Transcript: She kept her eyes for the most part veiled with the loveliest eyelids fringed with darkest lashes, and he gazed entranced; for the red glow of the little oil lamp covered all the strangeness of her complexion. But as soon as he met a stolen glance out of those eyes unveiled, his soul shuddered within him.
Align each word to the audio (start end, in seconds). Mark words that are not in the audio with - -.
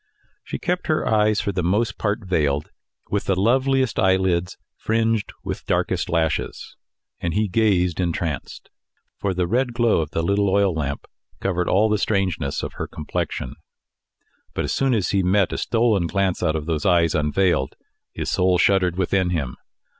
She 0.43 0.57
kept 0.57 0.87
her 0.87 1.07
eyes 1.07 1.41
for 1.41 1.51
the 1.51 1.61
most 1.61 1.99
part 1.99 2.25
veiled 2.25 2.71
with 3.11 3.25
the 3.25 3.39
loveliest 3.39 3.99
eyelids 3.99 4.57
fringed 4.75 5.31
with 5.43 5.67
darkest 5.67 6.09
lashes, 6.09 6.75
and 7.19 7.35
he 7.35 7.47
gazed 7.47 7.99
entranced; 7.99 8.71
for 9.19 9.35
the 9.35 9.45
red 9.45 9.73
glow 9.73 9.99
of 10.01 10.09
the 10.09 10.23
little 10.23 10.49
oil 10.49 10.73
lamp 10.73 11.05
covered 11.39 11.69
all 11.69 11.87
the 11.87 11.99
strangeness 11.99 12.63
of 12.63 12.73
her 12.77 12.87
complexion. 12.87 13.53
But 14.55 14.65
as 14.65 14.73
soon 14.73 14.95
as 14.95 15.09
he 15.09 15.21
met 15.21 15.53
a 15.53 15.57
stolen 15.59 16.07
glance 16.07 16.41
out 16.41 16.55
of 16.55 16.65
those 16.65 16.83
eyes 16.83 17.13
unveiled, 17.13 17.75
his 18.11 18.31
soul 18.31 18.57
shuddered 18.57 18.97
within 18.97 19.29
him. 19.29 19.55